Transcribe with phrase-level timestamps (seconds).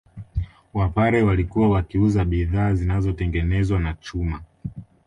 [0.73, 4.41] Wapare walikuwa wakiuza bidhaa zinazotengenezwa na chuma